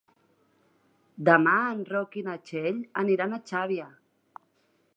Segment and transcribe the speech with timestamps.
[1.27, 3.87] Demà en Roc i na Txell aniran a Xàbia.